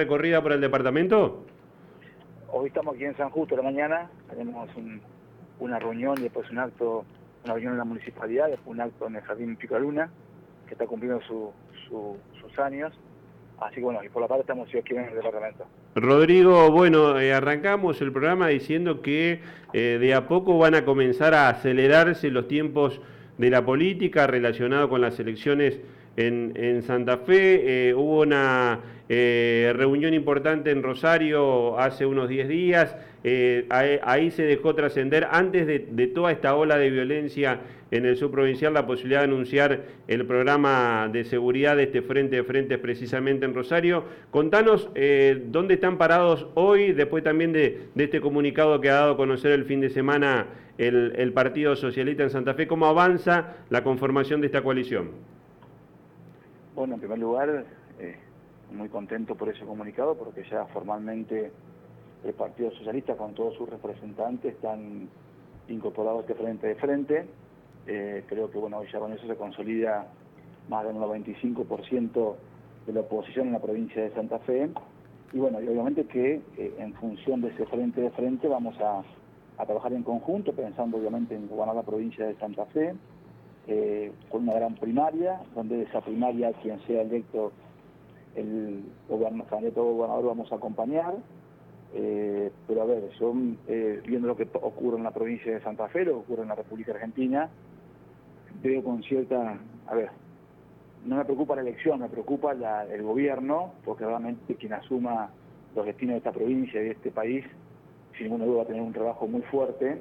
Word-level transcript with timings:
recorrida 0.00 0.42
por 0.42 0.52
el 0.52 0.62
departamento? 0.62 1.44
Hoy 2.50 2.68
estamos 2.68 2.94
aquí 2.94 3.04
en 3.04 3.14
San 3.18 3.28
Justo 3.28 3.54
la 3.54 3.62
mañana, 3.62 4.10
tenemos 4.30 4.68
una 5.58 5.78
reunión 5.78 6.14
y 6.18 6.22
después 6.22 6.50
un 6.50 6.58
acto, 6.58 7.04
una 7.44 7.52
reunión 7.52 7.72
en 7.74 7.78
la 7.78 7.84
municipalidad, 7.84 8.48
después 8.48 8.74
un 8.74 8.80
acto 8.80 9.06
en 9.08 9.16
el 9.16 9.22
Jardín 9.22 9.56
Pico 9.56 9.78
Luna, 9.78 10.10
que 10.66 10.72
está 10.72 10.86
cumpliendo 10.86 11.20
sus 11.20 12.58
años. 12.58 12.94
Así 13.60 13.74
que 13.74 13.82
bueno, 13.82 14.02
y 14.02 14.08
por 14.08 14.22
la 14.22 14.28
parte 14.28 14.40
estamos 14.40 14.68
aquí 14.68 14.94
en 14.94 15.04
el 15.04 15.14
departamento. 15.14 15.66
Rodrigo, 15.94 16.70
bueno, 16.70 17.20
eh, 17.20 17.34
arrancamos 17.34 18.00
el 18.00 18.10
programa 18.10 18.48
diciendo 18.48 19.02
que 19.02 19.42
eh, 19.74 19.98
de 20.00 20.14
a 20.14 20.26
poco 20.28 20.56
van 20.56 20.74
a 20.74 20.86
comenzar 20.86 21.34
a 21.34 21.50
acelerarse 21.50 22.30
los 22.30 22.48
tiempos 22.48 23.02
de 23.36 23.50
la 23.50 23.66
política 23.66 24.26
relacionado 24.26 24.88
con 24.88 25.02
las 25.02 25.20
elecciones 25.20 25.78
en, 26.16 26.82
Santa 26.82 27.18
Fe. 27.18 27.88
Eh, 27.88 27.94
hubo 27.94 28.20
una 28.20 28.80
eh, 29.08 29.72
reunión 29.76 30.14
importante 30.14 30.70
en 30.70 30.82
Rosario 30.82 31.78
hace 31.78 32.06
unos 32.06 32.28
10 32.28 32.48
días. 32.48 32.96
Eh, 33.22 33.66
ahí, 33.70 34.30
se 34.30 34.44
dejó 34.44 34.74
trascender, 34.74 35.28
antes 35.30 35.66
de, 35.66 36.06
toda 36.08 36.32
esta 36.32 36.54
ola 36.54 36.78
de 36.78 36.90
violencia 36.90 37.60
en 37.90 38.06
el 38.06 38.16
subprovincial, 38.16 38.72
la 38.72 38.86
posibilidad 38.86 39.20
de 39.20 39.24
anunciar 39.24 39.80
el 40.08 40.24
programa 40.24 41.10
de 41.12 41.24
seguridad 41.24 41.76
de 41.76 41.84
este 41.84 42.02
Frente 42.02 42.36
de 42.36 42.44
Frentes 42.44 42.78
precisamente 42.78 43.44
en 43.44 43.52
Rosario. 43.52 44.04
Contanos 44.30 44.90
dónde 45.46 45.74
están 45.74 45.98
parados 45.98 46.46
hoy, 46.54 46.92
después 46.92 47.24
también 47.24 47.52
de, 47.52 47.88
este 47.96 48.20
comunicado 48.20 48.80
que 48.80 48.90
ha 48.90 48.94
dado 48.94 49.12
a 49.14 49.16
conocer 49.16 49.50
el 49.52 49.64
fin 49.64 49.80
de 49.80 49.90
semana 49.90 50.46
el 50.78 51.32
Partido 51.34 51.76
Socialista 51.76 52.22
en 52.22 52.30
Santa 52.30 52.54
Fe, 52.54 52.66
cómo 52.66 52.86
avanza 52.86 53.56
la 53.68 53.82
conformación 53.82 54.40
de 54.40 54.46
esta 54.46 54.62
coalición. 54.62 55.10
Bueno, 56.74 56.94
en 56.94 57.00
primer 57.00 57.18
lugar, 57.18 57.64
eh, 57.98 58.16
muy 58.70 58.88
contento 58.88 59.34
por 59.34 59.48
ese 59.48 59.64
comunicado, 59.64 60.14
porque 60.14 60.44
ya 60.48 60.66
formalmente 60.66 61.50
el 62.24 62.32
Partido 62.34 62.70
Socialista 62.70 63.16
con 63.16 63.34
todos 63.34 63.56
sus 63.56 63.68
representantes 63.68 64.54
están 64.54 65.08
incorporados 65.68 66.20
este 66.20 66.34
frente 66.34 66.68
de 66.68 66.74
frente. 66.76 67.26
Eh, 67.88 68.24
creo 68.28 68.50
que 68.50 68.58
bueno, 68.58 68.78
hoy 68.78 68.86
ya 68.92 69.00
con 69.00 69.12
eso 69.12 69.26
se 69.26 69.34
consolida 69.34 70.06
más 70.68 70.86
del 70.86 70.94
95% 70.96 72.36
de 72.86 72.92
la 72.92 73.00
oposición 73.00 73.48
en 73.48 73.54
la 73.54 73.60
provincia 73.60 74.02
de 74.02 74.14
Santa 74.14 74.38
Fe. 74.40 74.70
Y 75.32 75.38
bueno, 75.38 75.60
y 75.60 75.66
obviamente 75.66 76.04
que 76.04 76.40
eh, 76.56 76.74
en 76.78 76.94
función 76.94 77.40
de 77.40 77.48
ese 77.48 77.66
frente 77.66 78.00
de 78.00 78.10
frente 78.10 78.46
vamos 78.46 78.78
a, 78.80 79.02
a 79.58 79.66
trabajar 79.66 79.92
en 79.92 80.04
conjunto, 80.04 80.52
pensando 80.52 80.98
obviamente 80.98 81.34
en 81.34 81.48
gobernar 81.48 81.74
la 81.74 81.82
provincia 81.82 82.26
de 82.26 82.36
Santa 82.36 82.66
Fe, 82.66 82.94
eh, 83.72 84.10
con 84.28 84.42
una 84.42 84.54
gran 84.54 84.74
primaria, 84.74 85.40
donde 85.54 85.82
esa 85.82 86.00
primaria, 86.00 86.52
quien 86.54 86.80
sea 86.88 87.02
electo 87.02 87.52
el 88.34 88.82
candidato 89.48 89.84
gobernador, 89.84 90.24
vamos 90.24 90.50
a 90.50 90.56
acompañar. 90.56 91.14
Eh, 91.94 92.50
pero 92.66 92.82
a 92.82 92.84
ver, 92.84 93.10
yo 93.20 93.32
eh, 93.68 94.02
viendo 94.04 94.26
lo 94.26 94.36
que 94.36 94.48
ocurre 94.54 94.98
en 94.98 95.04
la 95.04 95.12
provincia 95.12 95.52
de 95.52 95.60
Santa 95.62 95.86
Fe, 95.86 96.04
lo 96.04 96.14
que 96.14 96.18
ocurre 96.18 96.42
en 96.42 96.48
la 96.48 96.56
República 96.56 96.92
Argentina, 96.92 97.48
veo 98.60 98.82
con 98.82 99.04
cierta, 99.04 99.60
a 99.86 99.94
ver, 99.94 100.10
no 101.06 101.14
me 101.14 101.24
preocupa 101.24 101.54
la 101.54 101.62
elección, 101.62 102.00
me 102.00 102.08
preocupa 102.08 102.52
el 102.52 103.02
gobierno, 103.04 103.74
porque 103.84 104.04
realmente 104.04 104.56
quien 104.56 104.72
asuma 104.72 105.30
los 105.76 105.86
destinos 105.86 106.14
de 106.14 106.18
esta 106.18 106.32
provincia 106.32 106.80
y 106.80 106.86
de 106.86 106.90
este 106.90 107.12
país, 107.12 107.44
sin 108.16 108.26
ninguna 108.26 108.46
duda 108.46 108.56
va 108.56 108.62
a 108.64 108.66
tener 108.66 108.82
un 108.82 108.92
trabajo 108.92 109.28
muy 109.28 109.42
fuerte 109.42 110.00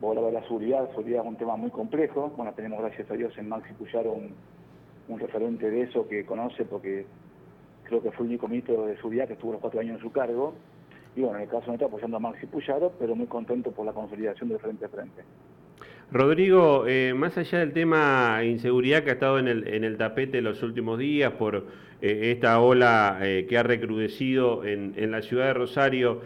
Vos 0.00 0.16
de 0.16 0.32
la 0.32 0.42
seguridad, 0.44 0.88
seguridad 0.90 1.20
es 1.20 1.28
un 1.28 1.36
tema 1.36 1.56
muy 1.56 1.70
complejo. 1.70 2.32
Bueno, 2.34 2.54
tenemos 2.54 2.80
gracias 2.80 3.10
a 3.10 3.14
Dios 3.14 3.36
en 3.36 3.50
Maxi 3.50 3.74
Puyaro 3.74 4.12
un, 4.12 5.18
referente 5.18 5.70
de 5.70 5.82
eso 5.82 6.08
que 6.08 6.24
conoce 6.24 6.64
porque 6.64 7.04
creo 7.84 8.00
que 8.00 8.10
fue 8.12 8.24
el 8.24 8.30
único 8.30 8.48
ministro 8.48 8.86
de 8.86 8.96
seguridad 8.96 9.26
que 9.26 9.34
estuvo 9.34 9.52
los 9.52 9.60
cuatro 9.60 9.80
años 9.80 9.96
en 9.96 10.02
su 10.02 10.10
cargo. 10.10 10.54
Y 11.14 11.20
bueno, 11.20 11.36
en 11.36 11.42
el 11.42 11.48
caso 11.50 11.66
no 11.66 11.74
está 11.74 11.86
apoyando 11.86 12.16
a 12.16 12.20
Maxi 12.20 12.46
Puyaro, 12.46 12.92
pero 12.98 13.14
muy 13.14 13.26
contento 13.26 13.72
por 13.72 13.84
la 13.84 13.92
consolidación 13.92 14.48
del 14.48 14.58
frente 14.58 14.86
a 14.86 14.88
frente. 14.88 15.22
Rodrigo, 16.12 16.86
eh, 16.86 17.12
más 17.14 17.36
allá 17.36 17.58
del 17.58 17.72
tema 17.72 18.40
inseguridad 18.42 19.04
que 19.04 19.10
ha 19.10 19.14
estado 19.14 19.38
en 19.38 19.48
el, 19.48 19.68
en 19.68 19.84
el 19.84 19.98
tapete 19.98 20.40
los 20.40 20.62
últimos 20.62 20.98
días 20.98 21.32
por 21.32 21.66
eh, 22.02 22.32
esta 22.32 22.60
ola 22.60 23.18
eh, 23.22 23.46
que 23.48 23.58
ha 23.58 23.62
recrudecido 23.62 24.64
en, 24.64 25.10
la 25.10 25.22
ciudad 25.22 25.46
de 25.46 25.54
Rosario, 25.54 26.20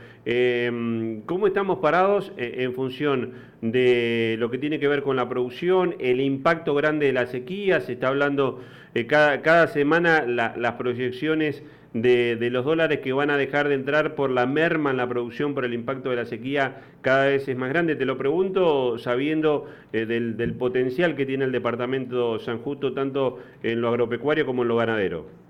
¿cómo 1.26 1.46
estamos 1.46 1.78
parados 1.78 2.32
en 2.36 2.72
función 2.74 3.32
de 3.60 4.36
lo 4.38 4.50
que 4.50 4.58
tiene 4.58 4.78
que 4.78 4.88
ver 4.88 5.02
con 5.02 5.16
la 5.16 5.28
producción, 5.28 5.94
el 5.98 6.20
impacto 6.20 6.74
grande 6.74 7.06
de 7.06 7.12
la 7.12 7.26
sequía? 7.26 7.80
Se 7.80 7.92
está 7.92 8.08
hablando 8.08 8.60
cada, 9.08 9.66
semana 9.68 10.24
las 10.26 10.72
proyecciones 10.74 11.62
de, 11.94 12.50
los 12.50 12.64
dólares 12.64 12.98
que 12.98 13.12
van 13.12 13.30
a 13.30 13.36
dejar 13.36 13.68
de 13.68 13.76
entrar 13.76 14.16
por 14.16 14.30
la 14.30 14.46
merma 14.46 14.90
en 14.90 14.96
la 14.96 15.08
producción 15.08 15.54
por 15.54 15.64
el 15.64 15.72
impacto 15.72 16.10
de 16.10 16.16
la 16.16 16.26
sequía 16.26 16.82
cada 17.00 17.26
vez 17.26 17.48
es 17.48 17.56
más 17.56 17.68
grande. 17.68 17.96
Te 17.96 18.04
lo 18.04 18.18
pregunto 18.18 18.98
sabiendo 18.98 19.66
eh, 19.92 20.04
del, 20.04 20.54
potencial 20.54 21.14
que 21.14 21.24
tiene 21.24 21.44
el 21.44 21.52
departamento 21.52 22.38
San 22.40 22.58
Justo 22.58 22.92
tanto 22.92 23.38
en 23.62 23.80
lo 23.80 23.88
agropecuario 23.88 24.44
como 24.44 24.62
en 24.62 24.68
lo 24.68 24.76
ganadero. 24.76 25.43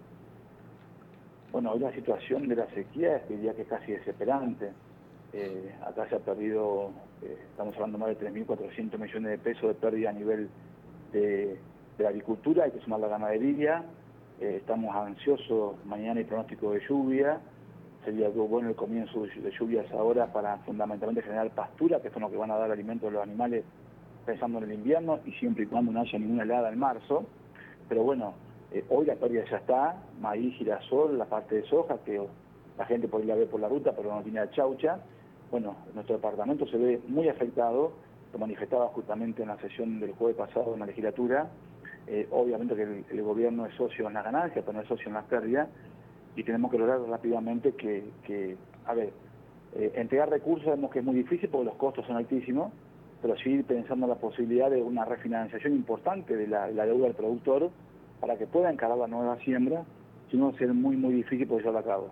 Bueno, 1.54 1.70
hoy 1.70 1.78
la 1.78 1.92
situación 1.92 2.48
de 2.48 2.56
la 2.56 2.66
sequía 2.70 3.22
diría 3.28 3.54
que 3.54 3.62
es 3.62 3.68
casi 3.68 3.92
desesperante. 3.92 4.72
Eh, 5.32 5.72
acá 5.86 6.04
se 6.08 6.16
ha 6.16 6.18
perdido, 6.18 6.90
eh, 7.22 7.38
estamos 7.48 7.76
hablando 7.76 7.96
más 7.96 8.08
de 8.08 8.18
3.400 8.18 8.98
millones 8.98 9.30
de 9.30 9.38
pesos 9.38 9.68
de 9.68 9.74
pérdida 9.74 10.10
a 10.10 10.12
nivel 10.14 10.48
de, 11.12 11.56
la 11.98 12.08
agricultura, 12.08 12.64
hay 12.64 12.72
que 12.72 12.80
sumar 12.80 12.98
la 12.98 13.06
ganadería, 13.06 13.84
eh, 14.40 14.56
estamos 14.62 14.96
ansiosos, 14.96 15.76
mañana 15.86 16.18
hay 16.18 16.24
pronóstico 16.24 16.72
de 16.72 16.80
lluvia, 16.88 17.38
sería 18.04 18.30
bueno 18.30 18.70
el 18.70 18.74
comienzo 18.74 19.22
de 19.22 19.52
lluvias 19.56 19.88
ahora 19.92 20.32
para 20.32 20.56
fundamentalmente 20.66 21.22
generar 21.22 21.50
pastura, 21.50 22.02
que 22.02 22.10
son 22.10 22.22
lo 22.22 22.32
que 22.32 22.36
van 22.36 22.50
a 22.50 22.56
dar 22.56 22.72
alimento 22.72 23.06
a 23.06 23.12
los 23.12 23.22
animales 23.22 23.64
pensando 24.26 24.58
en 24.58 24.64
el 24.64 24.72
invierno 24.72 25.20
y 25.24 25.30
siempre 25.34 25.62
y 25.62 25.66
cuando 25.68 25.92
no 25.92 26.00
haya 26.00 26.18
ninguna 26.18 26.42
helada 26.42 26.72
en 26.72 26.80
marzo. 26.80 27.24
Pero 27.88 28.02
bueno, 28.02 28.34
eh, 28.74 28.84
hoy 28.88 29.06
la 29.06 29.14
pérdida 29.14 29.44
ya 29.48 29.58
está, 29.58 30.02
maíz, 30.20 30.54
girasol, 30.56 31.16
la 31.16 31.26
parte 31.26 31.54
de 31.54 31.62
soja, 31.64 31.98
que 32.04 32.20
la 32.76 32.84
gente 32.86 33.06
podría 33.06 33.36
ver 33.36 33.48
por 33.48 33.60
la 33.60 33.68
ruta, 33.68 33.92
pero 33.96 34.12
no 34.12 34.22
tiene 34.22 34.40
la 34.40 34.50
chaucha. 34.50 34.98
Bueno, 35.50 35.76
nuestro 35.94 36.16
departamento 36.16 36.66
se 36.66 36.76
ve 36.76 37.00
muy 37.06 37.28
afectado, 37.28 37.92
lo 38.32 38.38
manifestaba 38.38 38.88
justamente 38.88 39.42
en 39.42 39.48
la 39.48 39.58
sesión 39.58 40.00
del 40.00 40.12
jueves 40.14 40.36
pasado 40.36 40.74
en 40.74 40.80
la 40.80 40.86
legislatura, 40.86 41.48
eh, 42.08 42.26
obviamente 42.32 42.74
que 42.74 42.82
el, 42.82 43.22
gobierno 43.22 43.64
es 43.64 43.74
socio 43.76 44.08
en 44.08 44.14
la 44.14 44.22
ganancia, 44.22 44.60
pero 44.62 44.72
no 44.72 44.80
es 44.80 44.88
socio 44.88 45.06
en 45.06 45.14
las 45.14 45.24
pérdidas, 45.26 45.68
y 46.34 46.42
tenemos 46.42 46.72
que 46.72 46.78
lograr 46.78 47.00
rápidamente 47.02 47.74
que, 47.74 48.56
a 48.86 48.94
ver, 48.94 49.12
eh, 49.76 49.92
entregar 49.94 50.28
recursos 50.28 50.66
vemos 50.66 50.90
que 50.90 50.98
es 50.98 51.04
muy 51.04 51.14
difícil 51.14 51.48
porque 51.48 51.66
los 51.66 51.76
costos 51.76 52.04
son 52.06 52.16
altísimos, 52.16 52.72
pero 53.22 53.36
sí 53.36 53.62
pensando 53.62 54.06
en 54.06 54.10
la 54.10 54.16
posibilidad 54.16 54.68
de 54.68 54.82
una 54.82 55.04
refinanciación 55.04 55.74
importante 55.74 56.36
de 56.36 56.48
la, 56.48 56.66
deuda 56.66 57.06
del 57.06 57.14
productor 57.14 57.70
para 58.20 58.36
que 58.36 58.46
pueda 58.46 58.70
encarar 58.70 58.98
la 58.98 59.06
nueva 59.06 59.38
siembra, 59.38 59.82
si 60.30 60.36
no 60.36 60.52
ser 60.56 60.72
muy, 60.72 60.96
muy 60.96 61.14
difícil 61.14 61.46
poder 61.46 61.64
llevarlo 61.64 61.80
a 61.80 61.92
cabo. 61.92 62.10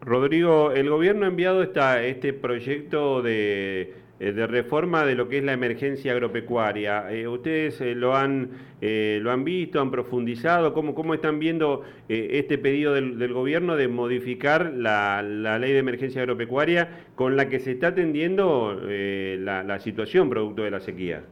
Rodrigo, 0.00 0.72
el 0.72 0.90
gobierno 0.90 1.24
ha 1.24 1.28
enviado 1.28 1.62
esta, 1.62 2.02
este 2.02 2.32
proyecto 2.32 3.22
de 3.22 3.94
eh, 4.20 4.30
de 4.30 4.46
reforma 4.46 5.04
de 5.04 5.16
lo 5.16 5.28
que 5.28 5.38
es 5.38 5.44
la 5.44 5.52
emergencia 5.52 6.12
agropecuaria. 6.12 7.10
Eh, 7.10 7.26
¿Ustedes 7.26 7.80
eh, 7.80 7.96
lo, 7.96 8.14
han, 8.14 8.48
lo 8.80 9.30
han 9.32 9.42
visto, 9.42 9.80
han 9.80 9.90
profundizado? 9.90 10.72
¿Cómo, 10.72 10.94
cómo 10.94 11.14
están 11.14 11.40
viendo 11.40 11.82
este 12.08 12.56
pedido 12.58 12.94
del, 12.94 13.32
gobierno 13.32 13.76
de 13.76 13.88
modificar 13.88 14.72
la, 14.72 15.20
ley 15.22 15.72
de 15.72 15.78
emergencia 15.78 16.22
agropecuaria 16.22 17.06
con 17.16 17.36
la 17.36 17.48
que 17.48 17.58
se 17.58 17.72
está 17.72 17.88
atendiendo 17.88 18.80
la, 18.84 19.78
situación 19.80 20.30
producto 20.30 20.62
de 20.62 20.70
la 20.70 20.80
sequía? 20.80 21.22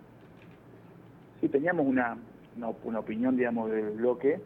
Sí, 1.40 1.48
teníamos 1.48 1.86
una, 1.86 2.16
una, 2.56 2.98
opinión, 2.98 3.36
digamos, 3.36 3.70
del 3.70 3.90
bloque 3.90 4.40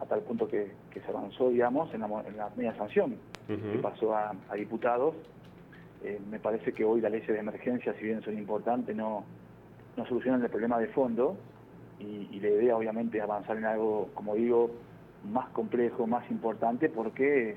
a 0.00 0.06
tal 0.06 0.20
punto 0.20 0.48
que, 0.48 0.72
se 0.92 1.08
avanzó, 1.08 1.50
digamos, 1.50 1.92
en 1.94 2.00
la, 2.00 2.50
media 2.56 2.74
sanción, 2.76 3.16
que 3.46 3.78
pasó 3.78 4.14
a 4.14 4.34
diputados 4.54 5.14
eh, 6.04 6.20
me 6.28 6.40
parece 6.40 6.72
que 6.72 6.84
hoy 6.84 7.00
las 7.00 7.12
leyes 7.12 7.28
de 7.28 7.38
emergencia, 7.38 7.94
si 7.94 8.04
bien 8.04 8.22
son 8.22 8.36
importantes, 8.36 8.94
no, 8.96 9.24
no 9.96 10.06
solucionan 10.06 10.42
el 10.42 10.50
problema 10.50 10.78
de 10.78 10.88
fondo 10.88 11.36
y, 12.00 12.40
la 12.40 12.48
idea 12.48 12.76
obviamente 12.76 13.18
es 13.18 13.22
avanzar 13.22 13.56
en 13.56 13.64
algo, 13.64 14.10
como 14.14 14.34
digo, 14.34 14.70
más 15.30 15.48
complejo, 15.50 16.08
más 16.08 16.28
importante, 16.28 16.88
porque 16.88 17.56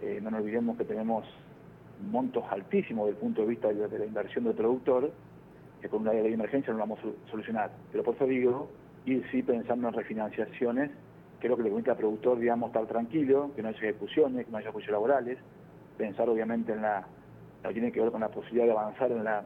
eh, 0.00 0.20
no 0.22 0.30
nos 0.30 0.40
olvidemos 0.42 0.76
que 0.76 0.84
tenemos 0.84 1.26
montos 2.12 2.44
altísimos 2.48 3.06
desde 3.06 3.18
el 3.18 3.24
punto 3.24 3.40
de 3.42 3.48
vista 3.48 3.68
de, 3.72 3.98
la 3.98 4.06
inversión 4.06 4.44
del 4.44 4.54
productor, 4.54 5.10
que 5.80 5.88
con 5.88 6.02
una 6.02 6.12
ley 6.12 6.22
de 6.22 6.34
emergencia 6.34 6.72
no 6.72 6.78
lo 6.78 6.84
vamos 6.84 7.00
a 7.00 7.30
solucionar. 7.30 7.72
Pero 7.90 8.04
por 8.04 8.14
eso 8.14 8.26
digo, 8.26 8.70
ir 9.06 9.24
sí 9.30 9.42
pensando 9.42 9.88
en 9.88 9.94
refinanciaciones, 9.94 10.90
que 11.40 11.46
es 11.46 11.50
lo 11.50 11.56
que 11.56 11.62
le 11.62 11.70
permite 11.70 11.90
al 11.90 11.96
productor, 11.96 12.38
digamos, 12.38 12.68
estar 12.68 12.86
tranquilo, 12.86 13.50
que 13.56 13.62
no 13.62 13.68
haya 13.68 13.78
ejecuciones, 13.78 14.46
que 14.46 14.52
no 14.52 14.58
haya 14.58 14.72
juicios 14.72 14.92
laborales, 14.92 15.38
pensar 15.96 16.28
obviamente 16.28 16.72
en 16.72 16.82
la 16.82 17.06
no 17.62 17.70
tiene 17.72 17.92
que 17.92 18.00
ver 18.00 18.10
con 18.10 18.20
la 18.20 18.28
posibilidad 18.28 18.66
de 18.66 18.72
avanzar 18.72 19.12
en 19.12 19.24
la, 19.24 19.44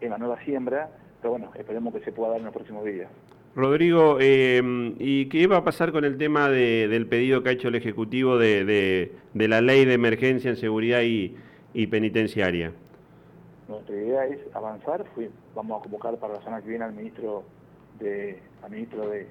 en 0.00 0.10
la 0.10 0.18
nueva 0.18 0.42
siembra, 0.44 0.90
pero 1.20 1.32
bueno, 1.32 1.50
esperemos 1.56 1.92
que 1.94 2.00
se 2.00 2.12
pueda 2.12 2.30
dar 2.30 2.38
en 2.38 2.44
los 2.46 2.54
próximos 2.54 2.84
días. 2.84 3.08
Rodrigo, 3.54 4.18
eh, 4.20 4.62
¿y 4.98 5.28
qué 5.28 5.46
va 5.48 5.58
a 5.58 5.64
pasar 5.64 5.90
con 5.90 6.04
el 6.04 6.16
tema 6.16 6.48
del 6.48 7.06
pedido 7.08 7.42
que 7.42 7.48
ha 7.48 7.52
hecho 7.52 7.68
el 7.68 7.74
Ejecutivo 7.74 8.38
de, 8.38 9.10
la 9.34 9.60
ley 9.60 9.84
de 9.84 9.94
emergencia 9.94 10.50
en 10.50 10.56
seguridad 10.56 11.00
y, 11.02 11.34
penitenciaria? 11.88 12.72
Nuestra 13.66 13.96
idea 13.96 14.26
es 14.26 14.38
avanzar, 14.54 15.04
vamos 15.54 15.80
a 15.80 15.82
convocar 15.82 16.16
para 16.18 16.34
la 16.34 16.40
semana 16.40 16.62
que 16.62 16.68
viene 16.68 16.84
al 16.84 16.92
ministro 16.92 17.42
de, 17.98 18.40
al 18.62 18.70
ministro 18.70 19.08
de, 19.08 19.26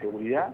Seguridad, 0.00 0.52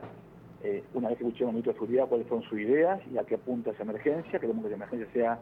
eh, 0.62 0.84
una 0.92 1.08
vez 1.08 1.16
que 1.16 1.25
escuchemos 1.25 1.48
al 1.48 1.54
ministro 1.54 1.72
de 1.72 1.78
Seguridad 1.78 2.06
cuáles 2.06 2.26
son 2.28 2.42
sus 2.42 2.60
ideas 2.60 3.00
y 3.10 3.16
a 3.16 3.25
qué 3.25 3.36
apunta 3.36 3.70
esa 3.70 3.82
emergencia, 3.82 4.38
queremos 4.38 4.62
que 4.62 4.70
la 4.70 4.76
emergencia 4.76 5.08
sea 5.14 5.38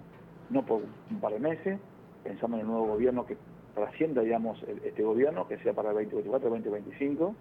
no 0.51 0.65
por 0.65 0.83
un 1.11 1.21
par 1.21 1.33
de 1.33 1.41
meses, 1.41 1.79
pensamos 2.23 2.61
en 2.61 2.61
el 2.61 2.67
nuevo 2.71 2.87
gobierno 2.87 3.27
que 3.27 3.37
trascienda, 3.75 4.23
digamos, 4.23 4.63
este 4.85 5.03
gobierno, 5.03 5.49
que 5.49 5.59
sea 5.59 5.73
para 5.73 5.91
el 5.91 5.97
2024, 5.97 6.51
2025, 6.51 7.35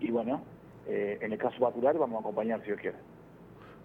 y 0.00 0.10
bueno, 0.10 0.42
eh, 0.88 1.18
en 1.20 1.32
el 1.32 1.38
caso 1.38 1.58
particular 1.60 1.96
vamos 1.98 2.16
a 2.16 2.20
acompañar 2.20 2.60
si 2.60 2.66
Dios 2.66 2.80
quiere. 2.80 2.96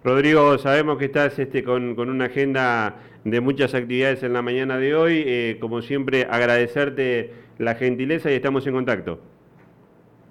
Rodrigo, 0.04 0.58
sabemos 0.58 0.98
que 0.98 1.06
estás 1.06 1.38
este, 1.38 1.63
con, 1.63 2.00
una 2.00 2.25
agenda 2.25 2.96
de 3.24 3.40
muchas 3.40 3.75
actividades 3.75 4.24
en 4.24 4.34
la 4.34 4.42
mañana 4.42 4.80
de 4.80 4.96
hoy. 4.96 5.24
Eh, 5.25 5.58
como 5.62 5.84
siempre, 5.84 6.25
agradecerte 6.28 7.31
la 7.60 7.75
gentileza 7.75 8.31
y 8.31 8.34
estamos 8.34 8.66
en 8.66 8.74
contacto. 8.74 9.19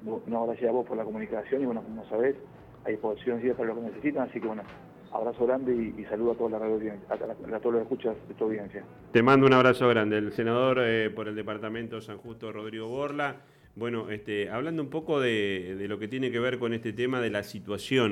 No, 0.05 0.47
gracias 0.47 0.69
a 0.69 0.73
vos 0.73 0.87
por 0.87 0.97
la 0.97 1.05
comunicación 1.05 1.63
y 1.63 1.67
bueno, 1.67 1.83
como 1.83 2.09
sabés, 2.09 2.37
hay 2.85 2.93
disposición 2.93 3.41
para 3.57 3.69
lo 3.69 3.75
que 3.77 3.81
necesitan, 3.83 4.29
así 4.29 4.41
que 4.41 4.47
bueno, 4.47 4.63
abrazo 5.13 5.47
grande 5.47 5.93
y, 5.99 6.05
saludo 6.05 6.33
a 6.33 6.35
toda 6.37 6.51
la 6.51 6.59
radio 6.61 6.93
a, 7.09 7.59
todos 7.59 7.75
los 7.75 7.83
escuchas 7.83 8.17
de 8.29 8.35
tu 8.35 8.45
audiencia. 8.45 8.83
Te 9.13 9.23
mando 9.23 9.47
un 9.47 9.53
abrazo 9.53 9.89
grande, 9.89 10.19
el 10.19 10.33
senador 10.33 10.79
eh, 10.81 11.11
por 11.11 11.29
el 11.29 11.35
departamento 11.35 12.01
San 12.01 12.19
Justo, 12.19 12.51
Rodrigo 12.53 12.89
Borla. 12.89 13.37
Bueno, 13.77 14.11
este, 14.11 14.51
hablando 14.51 14.83
un 14.83 14.91
poco 14.91 15.21
de 15.21 15.87
lo 15.89 15.99
que 15.99 16.09
tiene 16.09 16.31
que 16.31 16.41
ver 16.41 16.59
con 16.59 16.73
este 16.73 16.93
tema 16.93 17.21
de 17.21 17.31
la 17.31 17.43
situación 17.43 18.09